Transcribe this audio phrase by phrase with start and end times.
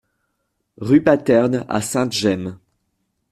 [0.77, 2.57] Rue Paterne à Sainte-Gemme